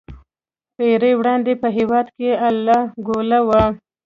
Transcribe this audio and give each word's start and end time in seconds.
پېړۍ 0.75 1.13
وړاندې 1.17 1.51
په 1.61 1.67
هېواد 1.77 2.07
کې 2.17 2.29
اله 2.47 2.79
ګوله 3.07 3.39
وه. 3.47 3.63